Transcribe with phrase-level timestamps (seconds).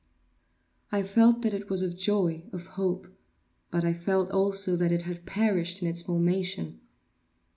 [0.91, 3.05] I felt that it was of joy—of hope;
[3.69, 6.79] but felt also that it had perished in its formation.